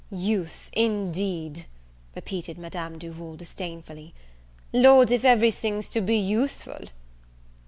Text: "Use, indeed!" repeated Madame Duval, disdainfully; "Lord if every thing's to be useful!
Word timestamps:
"Use, 0.09 0.71
indeed!" 0.73 1.67
repeated 2.15 2.57
Madame 2.57 2.97
Duval, 2.97 3.35
disdainfully; 3.35 4.15
"Lord 4.73 5.11
if 5.11 5.23
every 5.23 5.51
thing's 5.51 5.87
to 5.89 6.01
be 6.01 6.17
useful! 6.17 6.85